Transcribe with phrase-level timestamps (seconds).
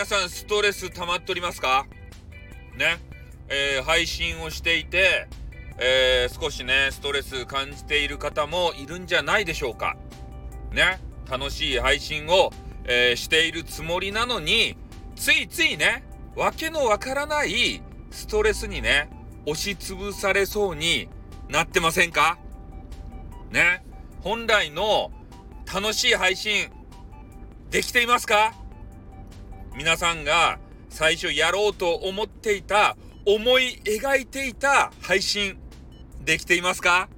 [0.00, 1.86] 皆さんストレス溜まっておりますか？
[2.74, 2.96] ね、
[3.50, 5.28] えー、配信をしていて、
[5.76, 9.98] えー、少しね、ストレス感じている方もいるんじゃないでしょうか？
[10.72, 12.50] ね、楽しい配信を、
[12.84, 14.78] えー、しているつもりなのに、
[15.16, 16.02] ついついね、
[16.34, 19.10] わけのわからないストレスにね、
[19.44, 21.10] 押しつぶされそうに
[21.50, 22.38] なってませんか？
[23.50, 23.84] ね、
[24.22, 25.12] 本来の
[25.70, 26.70] 楽しい配信、
[27.68, 28.54] できていますか？
[29.76, 35.58] 皆さんが最初やろうと思っていた、思い描いていた配信、
[36.24, 37.08] できていますか？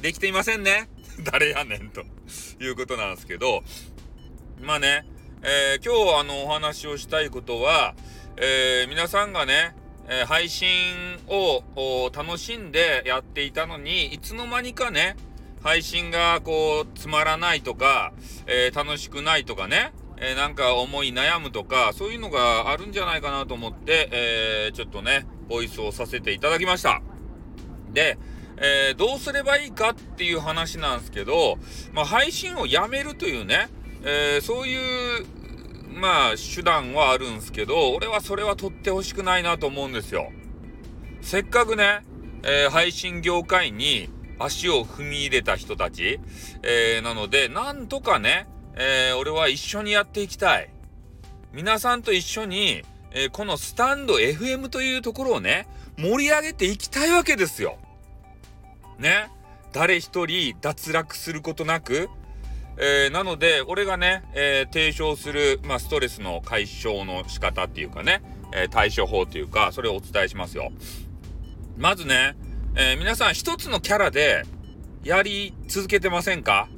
[0.00, 0.88] できていませんね。
[1.24, 2.04] 誰やねんと
[2.60, 3.64] いうことなんですけど、
[4.60, 5.06] まあね、
[5.42, 7.94] えー、今日あのお話をしたいことは、
[8.36, 9.74] えー、皆さんがね、
[10.08, 10.68] えー、配信
[11.26, 15.16] を楽しんでやっていたのに、いつの間にかね、
[15.62, 18.12] 配信がこうつまらないとか、
[18.46, 27.02] え楽しくないとかね、えー、なんか思い悩むとか、そういうのがあるんじゃないかなと思って、えー、ちょっとね、ボイスをさせていただきました。
[27.92, 28.18] で、
[28.58, 31.58] えー、どうすればいいかっていう話なんですけど、
[31.92, 33.68] まあ、配信をやめるというね、
[34.04, 35.26] えそういう、
[35.92, 40.32] まあ、手段はあるんですけど、俺はそれは取ってほしくないなと思うんですよ。
[41.20, 42.02] せっかくね、
[42.44, 46.20] え配信業界に足を踏み入れた人たち、
[46.62, 50.70] えなので、なんとかね、えー、俺は一緒にやっていきたい。
[51.52, 55.66] 皆さんと一緒に、えー、このスタンド FM というところをね、
[55.98, 57.78] 盛り上げていきたいわけですよ。
[58.98, 59.30] ね。
[59.72, 62.08] 誰一人脱落することなく、
[62.78, 70.70] えー、なので、俺がね、えー、提唱する、まあ、ストレスの解消の仕方っていうかね、えー、対処法っていうか、それをお伝えしますよ。
[71.78, 72.36] まずね、
[72.74, 74.44] え皆さん一つのキャラで
[75.02, 76.68] やり続けてませんか？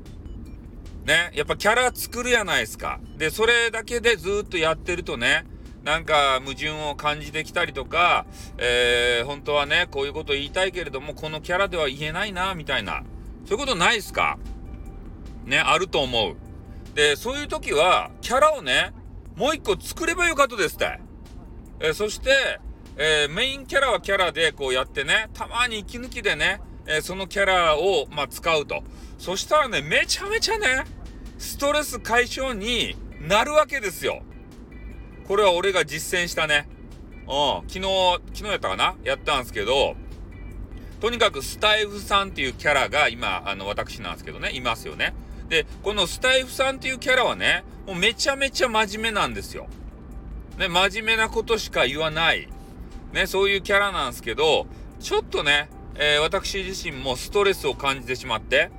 [1.08, 3.00] ね、やっぱキャラ作るやないですか。
[3.16, 5.46] で、それだけでずっとやってるとね、
[5.82, 8.26] なんか矛盾を感じてきたりとか、
[8.58, 13.04] えー、本当はね、こういうこと言いたいけれども、このキャラでは言えないな、みたいな。
[13.46, 14.38] そういうことないですか
[15.46, 16.36] ね、あると思う。
[16.94, 18.92] で、そういう時は、キャラをね、
[19.34, 21.00] もう一個作ればよかったですって。
[21.80, 22.60] えー、そして、
[22.98, 28.82] えー、メインキャラはキャラでこうやってね、たまに息抜きでね、えー、そのキャラを、まあ、使うと。
[29.18, 30.84] そしたらね、めちゃめちゃね、
[31.38, 34.22] ストレス解消になるわけですよ。
[35.26, 36.68] これは俺が実践したね。
[37.26, 38.94] うん、昨日、昨日やったかな？
[39.04, 39.94] やったんですけど、
[41.00, 45.14] とにかくスタイフさんっていうキャラが今、あの、私なんですけどね、いますよね。
[45.48, 49.68] で、このスタイフさんっていうキャラはね、もうめちゃめちゃ真面目なんですよ。
[50.58, 52.48] ね、真面目なことしか言わない。
[53.12, 54.66] ね、そういうキャラなんですけど、
[55.00, 58.70] ちょっとね、えー、私自身もストレスを感じてしまって、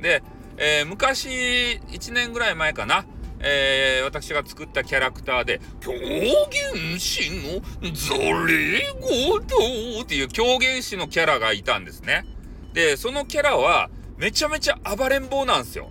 [0.00, 0.22] で、
[0.62, 3.06] えー、昔、1年ぐらい前かな、
[3.38, 7.62] えー、私が作ったキャラクターで、狂言師の
[7.94, 8.14] ザ
[8.46, 12.26] レゴドっていう狂言師のキャラがいたんですね。
[12.74, 13.88] で、そのキャラは、
[14.18, 15.90] めちゃめちゃ暴れん坊なんですよ。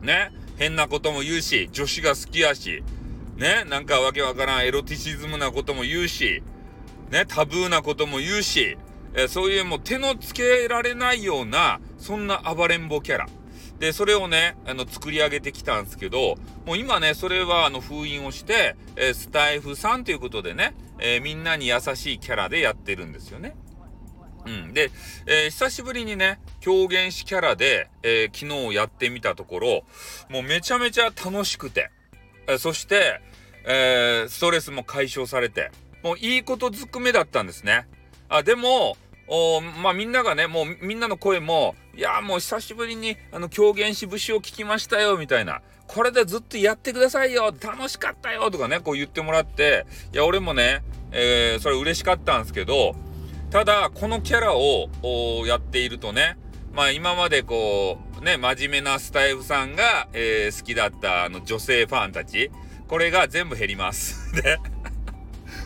[0.00, 0.32] ね。
[0.56, 2.82] 変なことも言うし、女子が好きやし、
[3.36, 3.64] ね。
[3.68, 6.42] なんかわけわからんエロティシズムなことも言うし、
[7.10, 7.26] ね。
[7.28, 8.78] タブーなことも言うし、
[9.12, 13.26] えー、そういうもう手のつけられないような、そんな暴れん坊キャラ。
[13.78, 23.56] で、それをね、あの、作り上げてきたんですけど、もう今ね、それはあの、封印をして、えー、スタイフさんということでね、えー、みんなに優しいキャラでやってるんですよね。
[24.44, 24.74] うん。
[24.74, 24.90] で、
[25.26, 29.84] えー、久しぶりにね、狂言師キャラで、え昨日やってみたところ、
[30.28, 31.90] もうめちゃめちゃ楽しくて、
[32.46, 33.22] えそして、
[33.66, 35.70] えストレスも解消されて、
[36.02, 37.86] もういいことずくめだったんですね。
[38.28, 45.62] あ、でも、おまあみんながね、もうみんなの声も、いやもう久しぶりにあの狂言師節を聞きましたよ、みたいな。
[45.86, 52.94] これでずっとやってくださいよ楽しかったよとかね、こう言ってもらって、いや、俺もね、えー、それ嬉しかったんですけど、
[53.50, 54.88] ただ、このキャラを
[55.46, 56.36] やっているとね、
[56.72, 62.50] まあ今までこう、ね、真面目なスタイフさんが、えー、好きだったあの女性ファンたち、
[62.88, 64.32] これが全部減ります。
[64.42, 64.58] で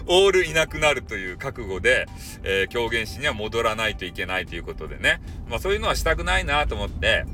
[0.09, 2.07] オールいなくなるという覚悟で、
[2.43, 5.21] えー、狂言師には戻らないといけないということでね。
[5.49, 7.25] まあそういうのはしたくないなと思って、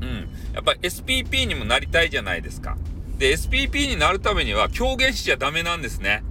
[0.00, 0.28] うん。
[0.54, 2.76] やっぱ SPP にもなりたいじゃないですか。
[3.18, 6.22] で、SPP になるためには狂言師じゃダメなんですね。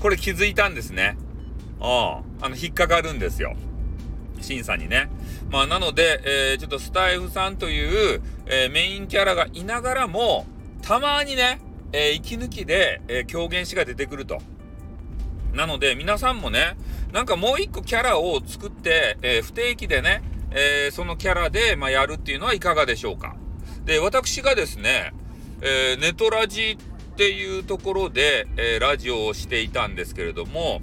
[0.00, 1.16] これ気づいたんですね。
[1.80, 1.86] うん。
[1.86, 3.56] あの、引っかかるんですよ。
[4.40, 5.10] 審査にね。
[5.50, 6.20] まあ、なので、
[6.52, 10.46] えー、ちょっとスタイフさんという、えー、メインキャラがいながらも、
[10.82, 11.60] たまにね、
[11.92, 14.40] えー、息抜きで、え狂言師が出てくると。
[15.52, 16.76] なので、皆さんもね、
[17.12, 23.36] なんかもう一個キャラを作って、えー、不定期でね、えー、そのキャラで、まあ、やるっていうのはいかがでしょうか。
[23.84, 25.12] で、私がですね、
[25.60, 26.78] えー、ネトラジ
[27.12, 30.80] っていうところで、えー、ラジオをしていたんですけれども、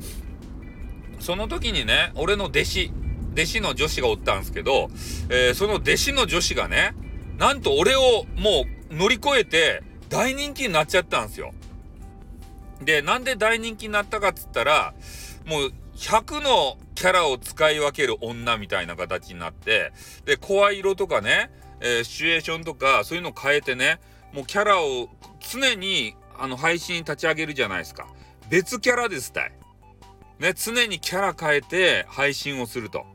[1.19, 2.91] その時にね、俺の弟子、
[3.33, 4.89] 弟子の女子がおったんですけど、
[5.29, 6.93] えー、その弟子の女子がね、
[7.37, 11.53] なんと俺をもう乗り越えて大人気になっちゃったんですよ。
[12.81, 14.93] で、なんで大人気になったかっつったら、
[15.45, 19.91] もう100のキャラを使い分ける女みたいな形になって、
[20.25, 23.99] で、声色とかね、えー、シチュエーションとか、そういうのを変えてね、
[24.33, 25.09] もうキャラを
[25.51, 28.07] 常にあの配信立ち上げるじゃないですか。
[28.49, 29.51] 別キャラですたい。
[30.39, 33.05] ね、常にキャラ変えて配信をすると。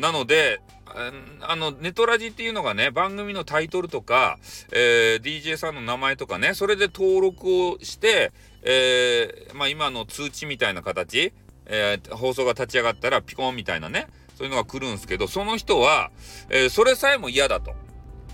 [0.00, 0.60] なので、
[1.40, 4.38] あの、ネトラジっていうのがね、番組のタイトルとか、
[4.72, 8.32] えー、DJ さんの名前とかね、それで登録をして、
[8.62, 11.32] えー、まあ今の通知みたいな形、
[11.66, 14.06] えー、放送が立ち上がったらピコンみたいなね、
[14.36, 16.10] そういうのが来るんですけど、その人は、
[16.48, 17.74] え、それさえも嫌だと。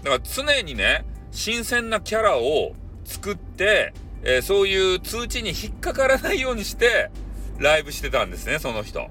[0.03, 2.75] だから常にね、新鮮なキャラを
[3.05, 3.93] 作って、
[4.23, 7.11] え、そういう通知に引っかからないようにして、
[7.59, 9.09] ライブしてたんですね、その人。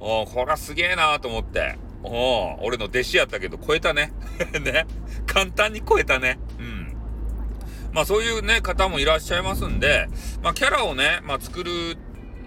[0.00, 1.76] おこれはすげえなーと思って。
[2.04, 4.12] お俺の弟子やったけど超えたね。
[4.60, 4.86] ね。
[5.26, 6.38] 簡単に超えたね。
[6.58, 6.96] うん。
[7.92, 10.08] まあそういうね、方もいらっしゃいますんで、
[10.42, 11.96] まあキャラをね、まあ作る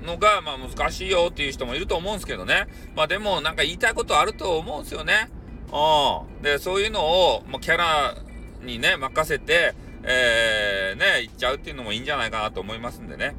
[0.05, 2.67] のが、まあ難しいよっていう人もいると思うんですけどね。
[2.95, 5.29] まあでもなんか言いたいことあると思うんですよね。
[5.71, 6.41] うん。
[6.41, 8.15] で、そういうのを、まあ、キャラ
[8.61, 13.35] にね、任せて、えー、ね、言っちゃうっていうのもいいんじゃないかなと思いますんでね。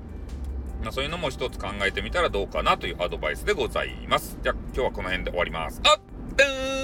[0.88, 4.38] まあ、そういうのも一つ考えてみたらどうかなというアドバイスでございます。
[4.43, 5.82] じゃあ今日はこの辺で終わります。
[5.85, 6.78] あっ、